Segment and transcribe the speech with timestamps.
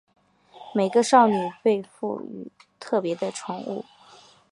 [0.73, 3.85] 每个少女被赋与特别的宠物。